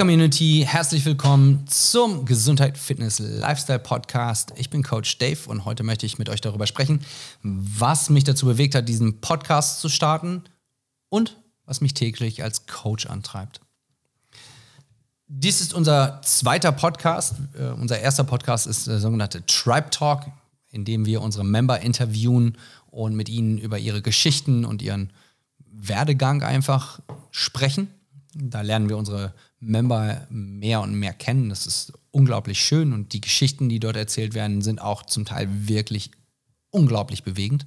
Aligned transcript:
Community, 0.00 0.64
herzlich 0.66 1.04
willkommen 1.04 1.66
zum 1.66 2.24
Gesundheit, 2.24 2.78
Fitness, 2.78 3.18
Lifestyle 3.18 3.78
Podcast. 3.78 4.50
Ich 4.56 4.70
bin 4.70 4.82
Coach 4.82 5.18
Dave 5.18 5.40
und 5.46 5.66
heute 5.66 5.82
möchte 5.82 6.06
ich 6.06 6.18
mit 6.18 6.30
euch 6.30 6.40
darüber 6.40 6.66
sprechen, 6.66 7.04
was 7.42 8.08
mich 8.08 8.24
dazu 8.24 8.46
bewegt 8.46 8.74
hat, 8.74 8.88
diesen 8.88 9.20
Podcast 9.20 9.78
zu 9.78 9.90
starten 9.90 10.44
und 11.10 11.36
was 11.66 11.82
mich 11.82 11.92
täglich 11.92 12.42
als 12.42 12.66
Coach 12.66 13.04
antreibt. 13.04 13.60
Dies 15.26 15.60
ist 15.60 15.74
unser 15.74 16.22
zweiter 16.22 16.72
Podcast. 16.72 17.34
Uh, 17.60 17.74
unser 17.78 17.98
erster 17.98 18.24
Podcast 18.24 18.66
ist 18.66 18.86
der 18.86 19.00
sogenannte 19.00 19.44
Tribe 19.44 19.90
Talk, 19.90 20.22
in 20.70 20.86
dem 20.86 21.04
wir 21.04 21.20
unsere 21.20 21.44
Member 21.44 21.78
interviewen 21.78 22.56
und 22.86 23.14
mit 23.16 23.28
ihnen 23.28 23.58
über 23.58 23.78
ihre 23.78 24.00
Geschichten 24.00 24.64
und 24.64 24.80
ihren 24.80 25.12
Werdegang 25.58 26.42
einfach 26.42 27.00
sprechen. 27.30 27.88
Da 28.32 28.62
lernen 28.62 28.88
wir 28.88 28.96
unsere 28.96 29.34
Member 29.60 30.26
mehr 30.30 30.80
und 30.80 30.94
mehr 30.94 31.12
kennen. 31.12 31.50
Das 31.50 31.66
ist 31.66 31.92
unglaublich 32.10 32.60
schön 32.60 32.92
und 32.92 33.12
die 33.12 33.20
Geschichten, 33.20 33.68
die 33.68 33.78
dort 33.78 33.96
erzählt 33.96 34.34
werden, 34.34 34.62
sind 34.62 34.80
auch 34.80 35.04
zum 35.04 35.24
Teil 35.24 35.48
wirklich 35.68 36.10
unglaublich 36.70 37.22
bewegend. 37.22 37.66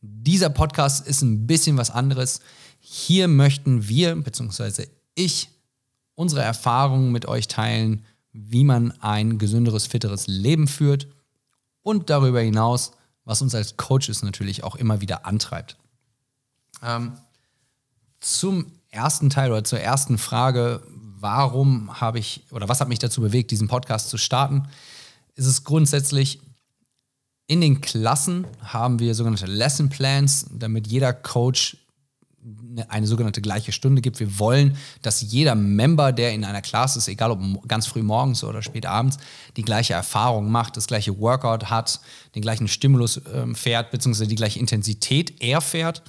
Dieser 0.00 0.50
Podcast 0.50 1.06
ist 1.06 1.22
ein 1.22 1.46
bisschen 1.46 1.76
was 1.76 1.90
anderes. 1.90 2.40
Hier 2.80 3.28
möchten 3.28 3.88
wir, 3.88 4.16
beziehungsweise 4.16 4.88
ich, 5.14 5.48
unsere 6.14 6.42
Erfahrungen 6.42 7.12
mit 7.12 7.26
euch 7.26 7.48
teilen, 7.48 8.04
wie 8.32 8.64
man 8.64 8.92
ein 9.00 9.38
gesünderes, 9.38 9.86
fitteres 9.86 10.26
Leben 10.26 10.66
führt 10.66 11.08
und 11.82 12.10
darüber 12.10 12.40
hinaus, 12.40 12.92
was 13.24 13.42
uns 13.42 13.54
als 13.54 13.76
Coaches 13.76 14.22
natürlich 14.22 14.64
auch 14.64 14.76
immer 14.76 15.00
wieder 15.00 15.26
antreibt. 15.26 15.76
Ähm, 16.82 17.12
zum 18.22 18.66
ersten 18.90 19.28
Teil 19.28 19.50
oder 19.50 19.64
zur 19.64 19.80
ersten 19.80 20.16
Frage, 20.16 20.82
warum 21.18 22.00
habe 22.00 22.18
ich 22.18 22.44
oder 22.50 22.68
was 22.68 22.80
hat 22.80 22.88
mich 22.88 22.98
dazu 22.98 23.20
bewegt, 23.20 23.50
diesen 23.50 23.68
Podcast 23.68 24.08
zu 24.08 24.16
starten, 24.16 24.68
ist 25.34 25.46
es 25.46 25.64
grundsätzlich, 25.64 26.40
in 27.46 27.60
den 27.60 27.80
Klassen 27.80 28.46
haben 28.62 28.98
wir 28.98 29.14
sogenannte 29.14 29.46
Lesson 29.46 29.88
Plans, 29.88 30.46
damit 30.50 30.86
jeder 30.86 31.12
Coach 31.12 31.76
eine 32.88 33.06
sogenannte 33.06 33.40
gleiche 33.40 33.72
Stunde 33.72 34.02
gibt. 34.02 34.18
Wir 34.18 34.38
wollen, 34.38 34.76
dass 35.02 35.20
jeder 35.20 35.54
Member, 35.54 36.12
der 36.12 36.32
in 36.32 36.44
einer 36.44 36.62
Klasse 36.62 36.98
ist, 36.98 37.08
egal 37.08 37.30
ob 37.30 37.68
ganz 37.68 37.86
früh 37.86 38.02
morgens 38.02 38.42
oder 38.42 38.62
spät 38.62 38.86
abends, 38.86 39.18
die 39.56 39.62
gleiche 39.62 39.92
Erfahrung 39.92 40.50
macht, 40.50 40.76
das 40.76 40.86
gleiche 40.86 41.18
Workout 41.20 41.70
hat, 41.70 42.00
den 42.34 42.42
gleichen 42.42 42.68
Stimulus 42.68 43.18
äh, 43.18 43.54
fährt, 43.54 43.90
beziehungsweise 43.90 44.28
die 44.28 44.34
gleiche 44.36 44.58
Intensität 44.58 45.40
er 45.40 45.60
fährt 45.60 46.02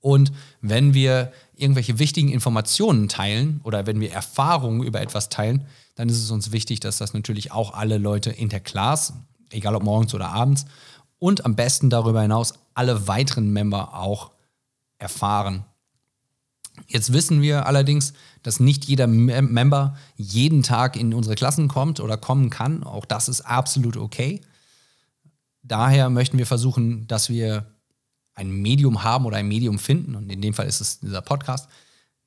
und 0.00 0.32
wenn 0.60 0.94
wir 0.94 1.32
irgendwelche 1.56 1.98
wichtigen 1.98 2.28
Informationen 2.28 3.08
teilen 3.08 3.60
oder 3.64 3.86
wenn 3.86 4.00
wir 4.00 4.12
Erfahrungen 4.12 4.82
über 4.82 5.00
etwas 5.00 5.28
teilen, 5.28 5.66
dann 5.96 6.08
ist 6.08 6.22
es 6.22 6.30
uns 6.30 6.52
wichtig, 6.52 6.80
dass 6.80 6.98
das 6.98 7.14
natürlich 7.14 7.50
auch 7.50 7.74
alle 7.74 7.98
Leute 7.98 8.30
in 8.30 8.48
der 8.48 8.60
Class, 8.60 9.12
egal 9.50 9.74
ob 9.74 9.82
morgens 9.82 10.14
oder 10.14 10.28
abends, 10.28 10.66
und 11.18 11.44
am 11.44 11.56
besten 11.56 11.90
darüber 11.90 12.22
hinaus 12.22 12.54
alle 12.74 13.08
weiteren 13.08 13.52
Member 13.52 13.94
auch 13.94 14.30
erfahren. 14.98 15.64
Jetzt 16.86 17.12
wissen 17.12 17.42
wir 17.42 17.66
allerdings, 17.66 18.12
dass 18.44 18.60
nicht 18.60 18.84
jeder 18.84 19.08
Member 19.08 19.96
jeden 20.16 20.62
Tag 20.62 20.94
in 20.94 21.12
unsere 21.12 21.34
Klassen 21.34 21.66
kommt 21.66 21.98
oder 21.98 22.16
kommen 22.16 22.50
kann. 22.50 22.84
Auch 22.84 23.04
das 23.04 23.28
ist 23.28 23.40
absolut 23.40 23.96
okay. 23.96 24.40
Daher 25.64 26.08
möchten 26.08 26.38
wir 26.38 26.46
versuchen, 26.46 27.08
dass 27.08 27.28
wir 27.28 27.66
ein 28.38 28.50
Medium 28.50 29.02
haben 29.02 29.26
oder 29.26 29.36
ein 29.36 29.48
Medium 29.48 29.78
finden, 29.78 30.14
und 30.14 30.30
in 30.30 30.40
dem 30.40 30.54
Fall 30.54 30.66
ist 30.66 30.80
es 30.80 31.00
dieser 31.00 31.22
Podcast, 31.22 31.68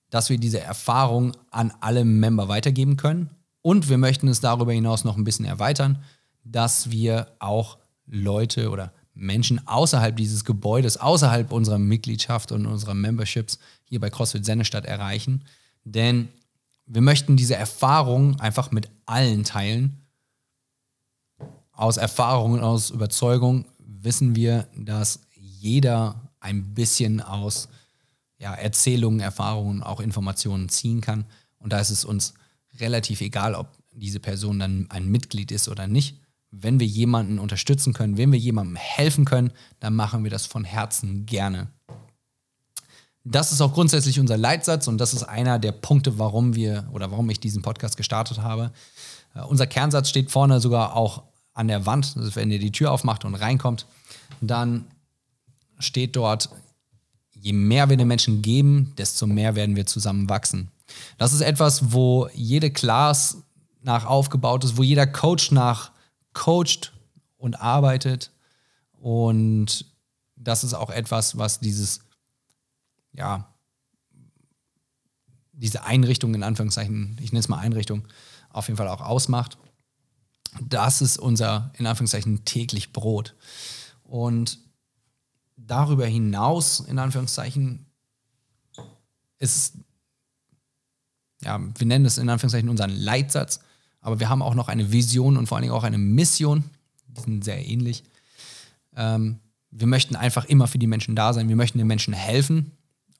dass 0.10 0.30
wir 0.30 0.38
diese 0.38 0.60
Erfahrung 0.60 1.32
an 1.52 1.74
alle 1.80 2.04
Member 2.04 2.50
weitergeben 2.50 2.98
können. 2.98 3.30
Und 3.62 3.90
wir 3.90 3.98
möchten 3.98 4.28
es 4.28 4.42
darüber 4.42 4.74
hinaus 4.74 5.04
noch 5.06 5.18
ein 5.18 5.24
bisschen 5.24 5.46
erweitern, 5.46 6.04
dass 6.44 6.92
wir 6.92 7.28
auch 7.40 7.78
Leute 8.08 8.70
oder 8.70 8.92
Menschen 9.14 9.66
außerhalb 9.68 10.16
dieses 10.16 10.44
Gebäudes, 10.44 10.98
außerhalb 10.98 11.52
unserer 11.52 11.80
Mitgliedschaft 11.80 12.52
und 12.52 12.66
unserer 12.66 12.94
Memberships 12.94 13.60
hier 13.86 14.00
bei 14.00 14.10
CrossFit 14.10 14.44
Sennestadt 14.44 14.86
erreichen. 14.86 15.46
Denn 15.84 16.28
wir 16.86 17.02
möchten 17.02 17.38
diese 17.38 17.56
Erfahrung 17.56 18.40
einfach 18.40 18.72
mit 18.72 18.90
allen 19.06 19.44
teilen. 19.44 20.02
Aus 21.72 21.98
Erfahrung 21.98 22.54
und 22.54 22.62
aus 22.62 22.90
Überzeugung 22.90 23.66
wissen 23.80 24.36
wir, 24.36 24.68
dass 24.76 25.22
jeder 25.62 26.32
ein 26.40 26.74
bisschen 26.74 27.22
aus 27.22 27.70
ja, 28.40 28.54
Erzählungen, 28.54 29.20
Erfahrungen, 29.20 29.84
auch 29.84 30.00
Informationen 30.00 30.70
ziehen 30.70 31.02
kann. 31.02 31.26
Und 31.60 31.72
da 31.72 31.80
ist 31.80 31.92
es 31.92 32.04
uns 32.04 32.34
relativ 32.80 33.22
egal, 33.22 33.54
ob 33.54 33.68
diese 33.94 34.20
Person 34.20 34.60
dann 34.60 34.88
ein 34.90 35.08
Mitglied 35.10 35.52
ist 35.52 35.68
oder 35.70 35.88
nicht. 35.88 36.18
Wenn 36.50 36.80
wir 36.80 36.88
jemanden 36.88 37.40
unterstützen 37.40 37.94
können, 37.94 38.18
wenn 38.18 38.32
wir 38.32 38.40
jemandem 38.40 38.76
helfen 38.76 39.26
können, 39.26 39.52
dann 39.80 39.96
machen 39.96 40.24
wir 40.24 40.32
das 40.32 40.46
von 40.46 40.64
Herzen 40.66 41.26
gerne. 41.26 41.68
Das 43.24 43.52
ist 43.52 43.62
auch 43.62 43.74
grundsätzlich 43.74 44.20
unser 44.20 44.38
Leitsatz 44.38 44.88
und 44.88 44.98
das 44.98 45.14
ist 45.14 45.24
einer 45.24 45.60
der 45.60 45.74
Punkte, 45.74 46.18
warum 46.18 46.56
wir 46.56 46.90
oder 46.92 47.12
warum 47.12 47.30
ich 47.30 47.40
diesen 47.40 47.62
Podcast 47.62 47.96
gestartet 47.96 48.40
habe. 48.40 48.72
Uh, 49.36 49.46
unser 49.46 49.68
Kernsatz 49.68 50.10
steht 50.10 50.32
vorne 50.32 50.60
sogar 50.60 50.96
auch 50.96 51.24
an 51.54 51.68
der 51.68 51.86
Wand. 51.86 52.16
Also 52.18 52.36
wenn 52.36 52.50
ihr 52.50 52.60
die 52.60 52.72
Tür 52.72 52.92
aufmacht 52.92 53.24
und 53.24 53.36
reinkommt, 53.36 53.86
dann 54.42 54.86
steht 55.82 56.16
dort, 56.16 56.50
je 57.32 57.54
mehr 57.54 57.90
wir 57.90 57.98
den 57.98 58.08
Menschen 58.08 58.42
geben, 58.42 58.94
desto 58.98 59.28
mehr 59.28 59.56
werden 59.56 59.76
wir 59.76 59.86
zusammen 59.86 60.30
wachsen. 60.30 60.72
Das 61.18 61.34
ist 61.34 61.42
etwas, 61.42 61.92
wo 61.92 62.30
jede 62.34 62.72
Class 62.72 63.38
nach 63.82 64.06
aufgebaut 64.06 64.64
ist, 64.64 64.78
wo 64.78 64.84
jeder 64.84 65.08
Coach 65.08 65.52
nach 65.52 65.92
coacht 66.34 66.94
und 67.38 67.60
arbeitet. 67.62 68.32
Und 68.94 69.86
das 70.36 70.64
ist 70.64 70.74
auch 70.74 70.90
etwas, 70.90 71.38
was 71.38 71.60
dieses, 71.60 72.02
ja, 73.14 73.48
diese 75.52 75.84
Einrichtung 75.84 76.34
in 76.34 76.44
Anführungszeichen, 76.44 77.18
ich 77.22 77.32
nenne 77.32 77.40
es 77.40 77.50
mal 77.50 77.60
Einrichtung, 77.60 78.08
auf 78.50 78.68
jeden 78.68 78.78
Fall 78.78 78.88
auch 78.88 79.02
ausmacht. 79.02 79.58
Das 80.62 81.02
ist 81.02 81.18
unser, 81.18 81.72
in 81.78 81.86
Anführungszeichen, 81.86 82.46
täglich 82.46 82.94
Brot. 82.94 83.36
Und 84.04 84.60
darüber 85.68 86.06
hinaus, 86.06 86.80
in 86.82 87.00
Anführungszeichen, 87.00 87.86
ist, 89.40 89.76
ja, 91.42 91.60
wir 91.60 91.88
nennen 91.88 92.06
es 92.06 92.18
in 92.18 92.30
Anführungszeichen 92.30 92.70
unseren 92.70 92.92
Leitsatz, 92.92 93.60
aber 94.00 94.20
wir 94.20 94.30
haben 94.30 94.42
auch 94.42 94.56
noch 94.56 94.68
eine 94.68 94.92
Vision 94.92 95.38
und 95.38 95.48
vor 95.48 95.58
allen 95.58 95.64
Dingen 95.64 95.74
auch 95.74 95.84
eine 95.84 95.98
Mission, 95.98 96.64
die 97.08 97.22
sind 97.22 97.44
sehr 97.44 97.66
ähnlich. 97.66 98.04
Ähm, 98.96 99.40
wir 99.72 99.88
möchten 99.88 100.16
einfach 100.16 100.46
immer 100.46 100.68
für 100.68 100.78
die 100.78 100.88
Menschen 100.88 101.16
da 101.16 101.34
sein, 101.34 101.50
wir 101.50 101.56
möchten 101.56 101.78
den 101.78 101.88
Menschen 101.88 102.14
helfen 102.14 102.72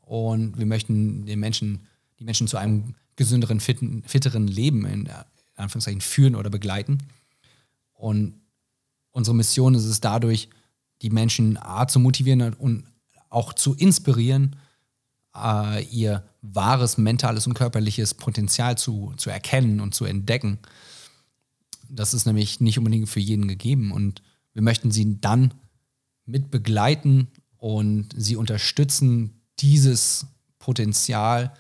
und 0.02 0.58
wir 0.58 0.66
möchten 0.66 1.26
den 1.26 1.40
Menschen, 1.40 1.88
die 2.20 2.24
Menschen 2.24 2.48
zu 2.48 2.58
einem 2.58 2.96
gesünderen, 3.16 3.60
fitten, 3.60 4.04
fitteren 4.06 4.48
Leben 4.48 4.86
in, 4.86 5.06
in 5.06 5.14
Anführungszeichen 5.56 6.02
führen 6.02 6.36
oder 6.36 6.50
begleiten. 6.50 7.00
Und 7.94 8.34
unsere 9.12 9.36
Mission 9.36 9.76
ist 9.76 9.86
es 9.86 10.02
dadurch, 10.02 10.50
die 11.02 11.10
Menschen 11.10 11.58
A 11.58 11.88
zu 11.88 12.00
motivieren 12.00 12.54
und 12.54 12.86
auch 13.30 13.54
zu 13.54 13.74
inspirieren, 13.74 14.56
äh, 15.36 15.84
ihr 15.86 16.24
wahres 16.42 16.98
mentales 16.98 17.48
und 17.48 17.54
körperliches 17.54 18.14
Potenzial 18.14 18.78
zu, 18.78 19.14
zu 19.18 19.30
erkennen 19.30 19.80
und 19.80 19.96
zu 19.96 20.06
entdecken. 20.06 20.60
Das 21.90 22.14
ist 22.14 22.26
nämlich 22.26 22.60
nicht 22.60 22.78
unbedingt 22.78 23.10
für 23.10 23.20
jeden 23.20 23.48
gegeben 23.48 23.92
und 23.92 24.22
wir 24.54 24.62
möchten 24.62 24.92
sie 24.92 25.20
dann 25.22 25.54
mit 26.26 26.52
begleiten 26.52 27.28
und 27.58 28.10
sie 28.16 28.36
unterstützen, 28.36 29.42
dieses 29.60 30.28
Potenzial 30.60 31.54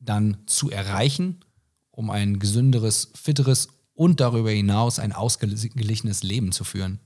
dann 0.00 0.38
zu 0.46 0.70
erreichen, 0.70 1.40
um 1.90 2.10
ein 2.10 2.38
gesünderes, 2.38 3.10
fitteres 3.14 3.68
und 3.94 4.20
darüber 4.20 4.50
hinaus 4.50 4.98
ein 4.98 5.12
ausgeglichenes 5.12 6.22
Leben 6.22 6.52
zu 6.52 6.64
führen. 6.64 7.00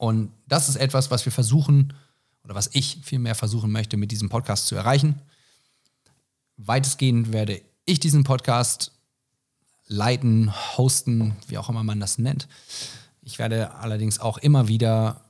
Und 0.00 0.32
das 0.48 0.70
ist 0.70 0.76
etwas, 0.76 1.10
was 1.10 1.26
wir 1.26 1.30
versuchen, 1.30 1.92
oder 2.42 2.54
was 2.54 2.70
ich 2.72 3.00
vielmehr 3.02 3.34
versuchen 3.34 3.70
möchte, 3.70 3.98
mit 3.98 4.10
diesem 4.10 4.30
Podcast 4.30 4.66
zu 4.66 4.74
erreichen. 4.74 5.20
Weitestgehend 6.56 7.34
werde 7.34 7.60
ich 7.84 8.00
diesen 8.00 8.24
Podcast 8.24 8.92
leiten, 9.88 10.54
hosten, 10.78 11.36
wie 11.48 11.58
auch 11.58 11.68
immer 11.68 11.84
man 11.84 12.00
das 12.00 12.16
nennt. 12.16 12.48
Ich 13.20 13.38
werde 13.38 13.74
allerdings 13.74 14.20
auch 14.20 14.38
immer 14.38 14.68
wieder 14.68 15.26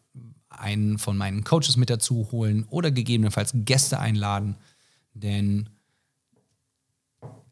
einen 0.51 0.99
von 0.99 1.17
meinen 1.17 1.43
Coaches 1.43 1.77
mit 1.77 1.91
dazu 1.91 2.29
holen 2.31 2.65
oder 2.71 2.93
gegebenenfalls 2.93 3.51
Gäste 3.53 3.99
einladen, 3.99 4.55
denn 5.15 5.69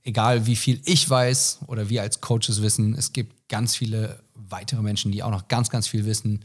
egal 0.05 0.47
wie 0.47 0.55
viel 0.55 0.81
ich 0.85 1.11
weiß 1.11 1.63
oder 1.67 1.89
wir 1.89 2.03
als 2.03 2.21
Coaches 2.21 2.63
wissen, 2.63 2.95
es 2.95 3.13
gibt 3.13 3.49
ganz 3.49 3.75
viele 3.75 4.23
weitere 4.35 4.83
Menschen, 4.83 5.11
die 5.11 5.25
auch 5.25 5.33
noch 5.33 5.49
ganz, 5.49 5.69
ganz 5.69 5.89
viel 5.89 6.05
wissen, 6.05 6.45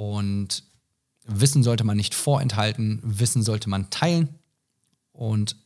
und 0.00 0.64
Wissen 1.26 1.62
sollte 1.62 1.84
man 1.84 1.98
nicht 1.98 2.14
vorenthalten, 2.14 3.00
Wissen 3.02 3.42
sollte 3.42 3.68
man 3.68 3.90
teilen. 3.90 4.30
Und 5.12 5.56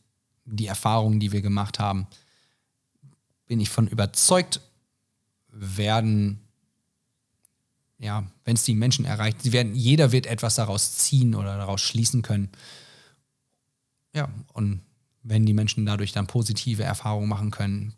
die 0.44 0.66
Erfahrungen, 0.66 1.20
die 1.20 1.30
wir 1.30 1.40
gemacht 1.40 1.78
haben, 1.78 2.08
bin 3.46 3.60
ich 3.60 3.70
von 3.70 3.86
überzeugt, 3.86 4.60
werden, 5.50 6.40
ja, 7.98 8.26
wenn 8.44 8.56
es 8.56 8.64
die 8.64 8.74
Menschen 8.74 9.04
erreicht, 9.04 9.40
sie 9.40 9.52
werden, 9.52 9.76
jeder 9.76 10.10
wird 10.10 10.26
etwas 10.26 10.56
daraus 10.56 10.96
ziehen 10.96 11.36
oder 11.36 11.56
daraus 11.56 11.80
schließen 11.80 12.22
können. 12.22 12.48
Ja, 14.12 14.28
und 14.52 14.80
wenn 15.22 15.46
die 15.46 15.54
Menschen 15.54 15.86
dadurch 15.86 16.10
dann 16.10 16.26
positive 16.26 16.82
Erfahrungen 16.82 17.28
machen 17.28 17.52
können, 17.52 17.94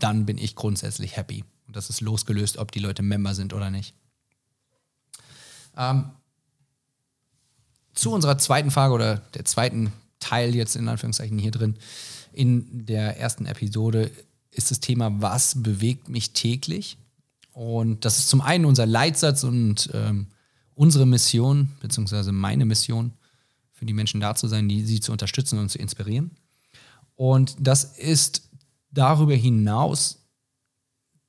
dann 0.00 0.26
bin 0.26 0.36
ich 0.36 0.56
grundsätzlich 0.56 1.16
happy. 1.16 1.44
Und 1.68 1.76
das 1.76 1.90
ist 1.90 2.00
losgelöst, 2.00 2.56
ob 2.56 2.72
die 2.72 2.80
Leute 2.80 3.04
Member 3.04 3.36
sind 3.36 3.54
oder 3.54 3.70
nicht. 3.70 3.94
Ähm, 5.76 6.10
zu 7.94 8.12
unserer 8.12 8.38
zweiten 8.38 8.70
Frage 8.70 8.94
oder 8.94 9.16
der 9.34 9.44
zweiten 9.44 9.92
Teil 10.20 10.54
jetzt 10.54 10.76
in 10.76 10.88
Anführungszeichen 10.88 11.38
hier 11.38 11.50
drin. 11.50 11.76
In 12.32 12.86
der 12.86 13.18
ersten 13.18 13.46
Episode 13.46 14.10
ist 14.50 14.70
das 14.70 14.80
Thema, 14.80 15.20
was 15.20 15.62
bewegt 15.62 16.08
mich 16.08 16.32
täglich? 16.32 16.98
Und 17.52 18.04
das 18.04 18.18
ist 18.18 18.28
zum 18.28 18.42
einen 18.42 18.66
unser 18.66 18.86
Leitsatz 18.86 19.44
und 19.44 19.90
ähm, 19.94 20.28
unsere 20.74 21.06
Mission, 21.06 21.70
beziehungsweise 21.80 22.32
meine 22.32 22.66
Mission, 22.66 23.12
für 23.72 23.86
die 23.86 23.94
Menschen 23.94 24.20
da 24.20 24.34
zu 24.34 24.48
sein, 24.48 24.68
die 24.68 24.84
sie 24.84 25.00
zu 25.00 25.12
unterstützen 25.12 25.58
und 25.58 25.70
zu 25.70 25.78
inspirieren. 25.78 26.30
Und 27.14 27.56
das 27.58 27.84
ist 27.84 28.50
darüber 28.90 29.34
hinaus, 29.34 30.26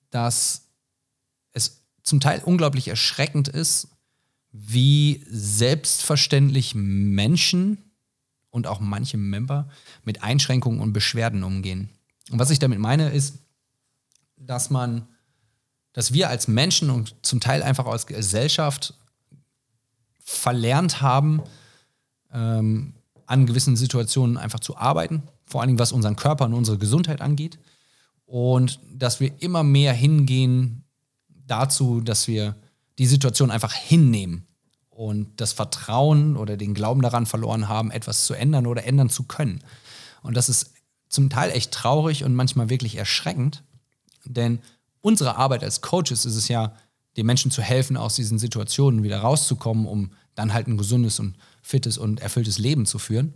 dass 0.10 0.70
es 1.54 1.84
zum 2.04 2.20
Teil 2.20 2.42
unglaublich 2.44 2.88
erschreckend 2.88 3.48
ist, 3.48 3.90
wie 4.60 5.24
selbstverständlich 5.30 6.74
Menschen 6.74 7.78
und 8.50 8.66
auch 8.66 8.80
manche 8.80 9.18
Member 9.18 9.70
mit 10.04 10.24
Einschränkungen 10.24 10.80
und 10.80 10.94
Beschwerden 10.94 11.44
umgehen. 11.44 11.90
Und 12.32 12.40
was 12.40 12.50
ich 12.50 12.58
damit 12.60 12.80
meine, 12.80 13.10
ist, 13.10 13.38
dass 14.36 14.70
man, 14.70 15.08
dass 15.94 16.12
wir 16.12 16.30
als 16.30 16.48
Menschen 16.48 16.90
und 16.90 17.16
zum 17.22 17.40
Teil 17.40 17.62
einfach 17.62 17.86
als 17.86 18.08
Gesellschaft 18.08 18.96
verlernt 20.20 21.02
haben, 21.02 21.44
ähm, 22.34 22.94
an 23.28 23.46
gewissen 23.46 23.76
Situationen 23.76 24.38
einfach 24.38 24.60
zu 24.60 24.76
arbeiten, 24.76 25.24
vor 25.46 25.62
allen 25.62 25.68
Dingen 25.68 25.80
was 25.80 25.92
unseren 25.92 26.16
Körper 26.16 26.46
und 26.46 26.54
unsere 26.54 26.78
Gesundheit 26.78 27.22
angeht. 27.22 27.60
Und 28.26 28.80
dass 28.92 29.20
wir 29.20 29.42
immer 29.42 29.64
mehr 29.64 29.94
hingehen 29.94 30.84
dazu, 31.46 32.02
dass 32.02 32.28
wir 32.28 32.56
die 32.98 33.06
Situation 33.06 33.52
einfach 33.52 33.74
hinnehmen 33.74 34.48
und 34.90 35.40
das 35.40 35.54
Vertrauen 35.54 36.36
oder 36.36 36.58
den 36.58 36.74
Glauben 36.74 37.02
daran 37.02 37.26
verloren 37.26 37.68
haben, 37.68 37.92
etwas 37.92 38.26
zu 38.26 38.34
ändern 38.34 38.66
oder 38.66 38.84
ändern 38.86 39.10
zu 39.10 39.24
können. 39.24 39.64
Und 40.24 40.36
das 40.36 40.50
ist 40.50 40.74
zum 41.10 41.30
Teil 41.30 41.52
echt 41.52 41.72
traurig 41.72 42.24
und 42.24 42.34
manchmal 42.34 42.70
wirklich 42.70 42.96
erschreckend, 42.96 43.64
denn 44.26 44.60
unsere 45.02 45.36
Arbeit 45.38 45.64
als 45.64 45.82
Coaches 45.82 46.26
ist 46.26 46.36
es 46.36 46.48
ja, 46.48 46.74
den 47.16 47.26
Menschen 47.26 47.50
zu 47.50 47.62
helfen, 47.62 47.98
aus 47.98 48.16
diesen 48.16 48.38
Situationen 48.38 49.04
wieder 49.04 49.20
rauszukommen, 49.20 49.88
um 49.88 50.12
dann 50.36 50.54
halt 50.54 50.68
ein 50.68 50.78
gesundes 50.78 51.20
und 51.20 51.36
fittes 51.64 51.98
und 51.98 52.20
erfülltes 52.20 52.60
Leben 52.60 52.86
zu 52.86 53.00
führen. 53.00 53.34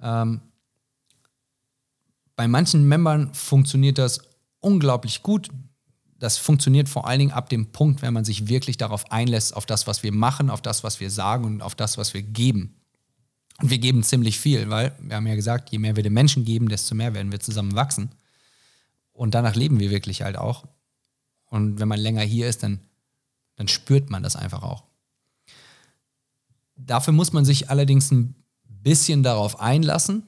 Ähm, 0.00 0.42
bei 2.36 2.48
manchen 2.48 2.86
Membern 2.86 3.32
funktioniert 3.34 3.98
das 3.98 4.20
unglaublich 4.60 5.22
gut, 5.22 5.48
das 6.22 6.38
funktioniert 6.38 6.88
vor 6.88 7.08
allen 7.08 7.18
Dingen 7.18 7.32
ab 7.32 7.48
dem 7.48 7.72
Punkt, 7.72 8.00
wenn 8.00 8.14
man 8.14 8.24
sich 8.24 8.46
wirklich 8.46 8.76
darauf 8.76 9.10
einlässt, 9.10 9.56
auf 9.56 9.66
das, 9.66 9.88
was 9.88 10.04
wir 10.04 10.12
machen, 10.12 10.50
auf 10.50 10.62
das, 10.62 10.84
was 10.84 11.00
wir 11.00 11.10
sagen 11.10 11.44
und 11.44 11.62
auf 11.62 11.74
das, 11.74 11.98
was 11.98 12.14
wir 12.14 12.22
geben. 12.22 12.76
Und 13.60 13.70
wir 13.70 13.78
geben 13.78 14.04
ziemlich 14.04 14.38
viel, 14.38 14.70
weil 14.70 14.96
wir 15.00 15.16
haben 15.16 15.26
ja 15.26 15.34
gesagt, 15.34 15.70
je 15.70 15.80
mehr 15.80 15.96
wir 15.96 16.04
den 16.04 16.12
Menschen 16.12 16.44
geben, 16.44 16.68
desto 16.68 16.94
mehr 16.94 17.12
werden 17.12 17.32
wir 17.32 17.40
zusammen 17.40 17.74
wachsen. 17.74 18.12
Und 19.12 19.34
danach 19.34 19.56
leben 19.56 19.80
wir 19.80 19.90
wirklich 19.90 20.22
halt 20.22 20.38
auch. 20.38 20.64
Und 21.46 21.80
wenn 21.80 21.88
man 21.88 21.98
länger 21.98 22.22
hier 22.22 22.46
ist, 22.46 22.62
dann, 22.62 22.78
dann 23.56 23.66
spürt 23.66 24.08
man 24.08 24.22
das 24.22 24.36
einfach 24.36 24.62
auch. 24.62 24.84
Dafür 26.76 27.14
muss 27.14 27.32
man 27.32 27.44
sich 27.44 27.68
allerdings 27.68 28.12
ein 28.12 28.36
bisschen 28.68 29.24
darauf 29.24 29.58
einlassen 29.58 30.22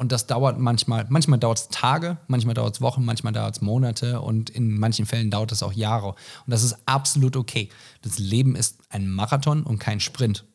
und 0.00 0.12
das 0.12 0.26
dauert 0.26 0.58
manchmal, 0.58 1.04
manchmal 1.10 1.38
dauert 1.38 1.58
es 1.58 1.68
Tage, 1.68 2.16
manchmal 2.26 2.54
dauert 2.54 2.74
es 2.74 2.80
Wochen, 2.80 3.04
manchmal 3.04 3.34
dauert 3.34 3.56
es 3.56 3.60
Monate 3.60 4.22
und 4.22 4.48
in 4.48 4.78
manchen 4.78 5.04
Fällen 5.04 5.30
dauert 5.30 5.52
es 5.52 5.62
auch 5.62 5.74
Jahre. 5.74 6.08
Und 6.08 6.16
das 6.46 6.62
ist 6.62 6.74
absolut 6.86 7.36
okay. 7.36 7.68
Das 8.00 8.18
Leben 8.18 8.56
ist 8.56 8.78
ein 8.88 9.10
Marathon 9.10 9.62
und 9.62 9.78
kein 9.78 10.00
Sprint. 10.00 10.46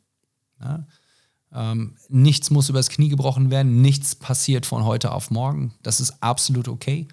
Ja? 0.59 0.87
Ähm, 1.53 1.95
nichts 2.09 2.49
muss 2.49 2.69
übers 2.69 2.89
Knie 2.89 3.09
gebrochen 3.09 3.51
werden, 3.51 3.83
nichts 3.83 4.15
passiert 4.15 4.65
von 4.65 4.83
heute 4.83 5.11
auf 5.11 5.29
morgen. 5.29 5.75
Das 5.83 5.99
ist 5.99 6.23
absolut 6.23 6.67
okay. 6.67 7.07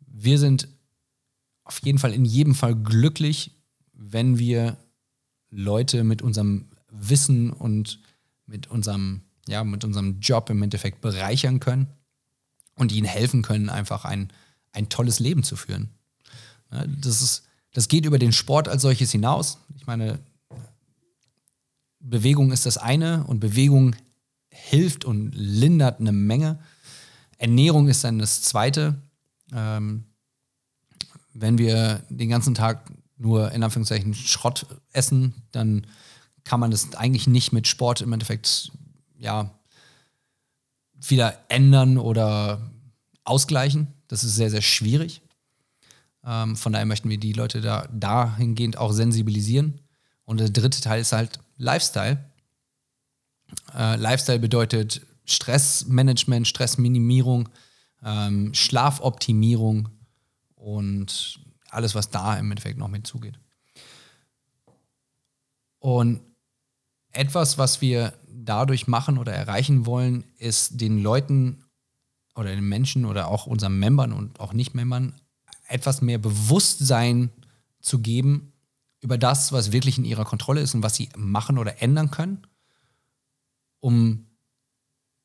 Wir 0.00 0.40
sind 0.40 0.66
auf 1.62 1.78
jeden 1.84 2.00
Fall 2.00 2.12
in 2.12 2.24
jedem 2.24 2.56
Fall 2.56 2.74
glücklich, 2.74 3.52
wenn 3.92 4.36
wir 4.36 4.78
Leute 5.48 6.02
mit 6.02 6.22
unserem 6.22 6.70
Wissen 6.90 7.52
und 7.52 8.00
mit 8.46 8.68
unserem 8.68 9.22
ja, 9.48 9.64
mit 9.64 9.84
unserem 9.84 10.20
Job 10.20 10.50
im 10.50 10.62
Endeffekt 10.62 11.00
bereichern 11.00 11.60
können 11.60 11.88
und 12.76 12.92
ihnen 12.92 13.06
helfen 13.06 13.42
können, 13.42 13.68
einfach 13.68 14.04
ein, 14.04 14.32
ein 14.72 14.88
tolles 14.88 15.18
Leben 15.18 15.42
zu 15.42 15.56
führen. 15.56 15.90
Das, 16.70 17.20
ist, 17.20 17.42
das 17.72 17.88
geht 17.88 18.06
über 18.06 18.18
den 18.18 18.32
Sport 18.32 18.68
als 18.68 18.82
solches 18.82 19.12
hinaus. 19.12 19.58
Ich 19.76 19.86
meine, 19.86 20.18
Bewegung 22.00 22.52
ist 22.52 22.66
das 22.66 22.78
eine 22.78 23.24
und 23.24 23.40
Bewegung 23.40 23.94
hilft 24.48 25.04
und 25.04 25.32
lindert 25.34 26.00
eine 26.00 26.12
Menge. 26.12 26.58
Ernährung 27.38 27.88
ist 27.88 28.04
dann 28.04 28.18
das 28.18 28.42
zweite. 28.42 28.96
Ähm, 29.52 30.04
wenn 31.34 31.58
wir 31.58 32.02
den 32.08 32.28
ganzen 32.28 32.54
Tag 32.54 32.90
nur 33.16 33.52
in 33.52 33.62
Anführungszeichen 33.62 34.14
Schrott 34.14 34.66
essen, 34.92 35.34
dann 35.52 35.86
kann 36.44 36.60
man 36.60 36.70
das 36.70 36.94
eigentlich 36.94 37.26
nicht 37.26 37.52
mit 37.52 37.68
Sport 37.68 38.00
im 38.00 38.12
Endeffekt 38.12 38.72
ja, 39.22 39.50
wieder 41.00 41.38
ändern 41.48 41.96
oder 41.96 42.70
ausgleichen. 43.24 43.86
Das 44.08 44.24
ist 44.24 44.34
sehr, 44.34 44.50
sehr 44.50 44.62
schwierig. 44.62 45.22
Ähm, 46.24 46.56
von 46.56 46.72
daher 46.72 46.86
möchten 46.86 47.08
wir 47.08 47.18
die 47.18 47.32
Leute 47.32 47.60
da 47.60 47.88
dahingehend 47.92 48.76
auch 48.76 48.92
sensibilisieren. 48.92 49.80
Und 50.24 50.40
der 50.40 50.50
dritte 50.50 50.80
Teil 50.80 51.00
ist 51.00 51.12
halt 51.12 51.38
Lifestyle. 51.56 52.24
Äh, 53.74 53.96
Lifestyle 53.96 54.40
bedeutet 54.40 55.06
Stressmanagement, 55.24 56.48
Stressminimierung, 56.48 57.48
ähm, 58.04 58.52
Schlafoptimierung 58.54 59.88
und 60.56 61.38
alles, 61.70 61.94
was 61.94 62.10
da 62.10 62.36
im 62.38 62.50
Endeffekt 62.50 62.78
noch 62.78 62.88
mit 62.88 63.06
zugeht. 63.06 63.38
Und 65.78 66.20
etwas, 67.12 67.58
was 67.58 67.80
wir 67.80 68.14
dadurch 68.26 68.86
machen 68.88 69.18
oder 69.18 69.32
erreichen 69.32 69.86
wollen, 69.86 70.24
ist 70.38 70.80
den 70.80 71.02
Leuten 71.02 71.64
oder 72.34 72.54
den 72.54 72.68
Menschen 72.68 73.04
oder 73.04 73.28
auch 73.28 73.46
unseren 73.46 73.78
Membern 73.78 74.12
und 74.12 74.40
auch 74.40 74.52
Nicht-Membern 74.52 75.14
etwas 75.68 76.02
mehr 76.02 76.18
Bewusstsein 76.18 77.30
zu 77.80 78.00
geben 78.00 78.52
über 79.00 79.18
das, 79.18 79.52
was 79.52 79.72
wirklich 79.72 79.98
in 79.98 80.04
ihrer 80.04 80.24
Kontrolle 80.24 80.60
ist 80.60 80.74
und 80.74 80.82
was 80.82 80.94
sie 80.94 81.08
machen 81.16 81.58
oder 81.58 81.82
ändern 81.82 82.10
können, 82.10 82.46
um 83.80 84.26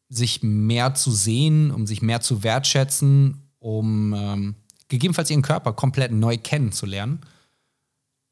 sich 0.10 0.42
mehr 0.42 0.96
zu 0.96 1.12
sehen, 1.12 1.72
um 1.72 1.86
sich 1.86 2.02
mehr 2.02 2.22
zu 2.22 2.44
wertschätzen, 2.44 3.50
um 3.60 4.14
ähm, 4.14 4.56
gegebenenfalls 4.88 5.30
ihren 5.30 5.42
Körper 5.42 5.74
komplett 5.74 6.12
neu 6.12 6.38
kennenzulernen 6.38 7.22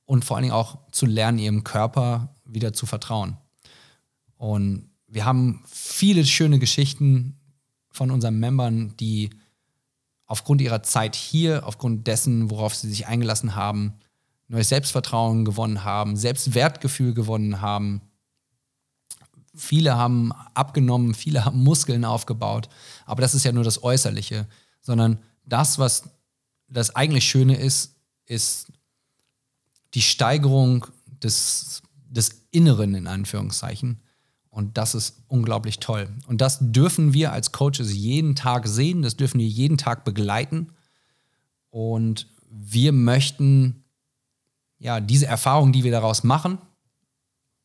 und 0.05 0.23
vor 0.25 0.37
allen 0.37 0.43
Dingen 0.43 0.55
auch 0.55 0.79
zu 0.91 1.05
lernen, 1.05 1.37
ihrem 1.37 1.63
Körper 1.63 2.35
wieder 2.45 2.73
zu 2.73 2.85
vertrauen. 2.85 3.37
Und 4.37 4.89
wir 5.07 5.25
haben 5.25 5.63
viele 5.67 6.25
schöne 6.25 6.59
Geschichten 6.59 7.39
von 7.91 8.11
unseren 8.11 8.39
Membern, 8.39 8.95
die 8.97 9.29
aufgrund 10.25 10.61
ihrer 10.61 10.83
Zeit 10.83 11.15
hier, 11.15 11.65
aufgrund 11.65 12.07
dessen, 12.07 12.49
worauf 12.49 12.75
sie 12.75 12.89
sich 12.89 13.07
eingelassen 13.07 13.55
haben, 13.55 13.93
neues 14.47 14.69
Selbstvertrauen 14.69 15.45
gewonnen 15.45 15.83
haben, 15.83 16.17
Selbstwertgefühl 16.17 17.13
gewonnen 17.13 17.61
haben. 17.61 18.01
Viele 19.55 19.95
haben 19.95 20.31
abgenommen, 20.53 21.13
viele 21.13 21.45
haben 21.45 21.63
Muskeln 21.63 22.03
aufgebaut, 22.03 22.67
aber 23.05 23.21
das 23.21 23.33
ist 23.33 23.45
ja 23.45 23.51
nur 23.51 23.63
das 23.63 23.83
Äußerliche, 23.83 24.47
sondern 24.81 25.19
das, 25.45 25.79
was 25.79 26.09
das 26.67 26.95
eigentlich 26.95 27.25
Schöne 27.25 27.55
ist, 27.55 27.95
ist 28.25 28.71
die 29.93 30.01
Steigerung 30.01 30.85
des, 31.23 31.83
des 32.09 32.47
Inneren 32.51 32.95
in 32.95 33.07
Anführungszeichen 33.07 34.01
und 34.55 34.77
das 34.77 34.95
ist 34.95 35.21
unglaublich 35.27 35.81
toll. 35.81 36.07
Und 36.27 36.39
das 36.39 36.59
dürfen 36.61 37.11
wir 37.13 37.33
als 37.33 37.51
Coaches 37.51 37.93
jeden 37.93 38.35
Tag 38.35 38.67
sehen, 38.67 39.01
das 39.01 39.17
dürfen 39.17 39.37
wir 39.37 39.45
jeden 39.45 39.77
Tag 39.77 40.05
begleiten. 40.05 40.71
Und 41.71 42.29
wir 42.49 42.93
möchten 42.93 43.83
ja 44.77 45.01
diese 45.01 45.25
Erfahrung, 45.25 45.73
die 45.73 45.83
wir 45.83 45.91
daraus 45.91 46.23
machen, 46.23 46.57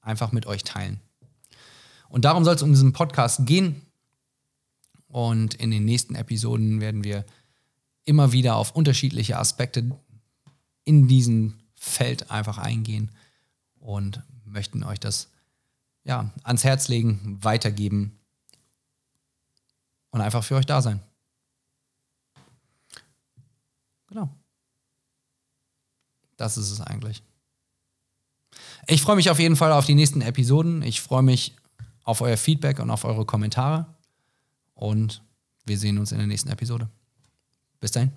einfach 0.00 0.32
mit 0.32 0.46
euch 0.46 0.64
teilen. 0.64 0.98
Und 2.08 2.24
darum 2.24 2.44
soll 2.44 2.56
es 2.56 2.62
um 2.62 2.72
diesen 2.72 2.92
Podcast 2.92 3.46
gehen. 3.46 3.82
Und 5.06 5.54
in 5.54 5.70
den 5.70 5.84
nächsten 5.84 6.16
Episoden 6.16 6.80
werden 6.80 7.04
wir 7.04 7.24
immer 8.04 8.32
wieder 8.32 8.56
auf 8.56 8.74
unterschiedliche 8.74 9.38
Aspekte 9.38 9.96
in 10.82 11.06
diesem 11.06 11.60
Feld 11.76 12.32
einfach 12.32 12.58
eingehen 12.58 13.12
und 13.78 14.24
möchten 14.44 14.82
euch 14.82 14.98
das 14.98 15.28
ja, 16.04 16.30
ans 16.42 16.64
Herz 16.64 16.88
legen, 16.88 17.38
weitergeben 17.42 18.18
und 20.10 20.20
einfach 20.20 20.44
für 20.44 20.56
euch 20.56 20.66
da 20.66 20.82
sein. 20.82 21.00
Genau. 24.08 24.28
Das 26.36 26.56
ist 26.56 26.70
es 26.70 26.80
eigentlich. 26.80 27.22
Ich 28.86 29.02
freue 29.02 29.16
mich 29.16 29.30
auf 29.30 29.38
jeden 29.38 29.56
Fall 29.56 29.72
auf 29.72 29.86
die 29.86 29.94
nächsten 29.94 30.20
Episoden. 30.20 30.82
Ich 30.82 31.00
freue 31.00 31.22
mich 31.22 31.54
auf 32.02 32.20
euer 32.22 32.36
Feedback 32.36 32.80
und 32.80 32.90
auf 32.90 33.04
eure 33.04 33.24
Kommentare. 33.24 33.86
Und 34.74 35.22
wir 35.66 35.78
sehen 35.78 35.98
uns 35.98 36.12
in 36.12 36.18
der 36.18 36.26
nächsten 36.26 36.48
Episode. 36.48 36.88
Bis 37.78 37.92
dahin. 37.92 38.10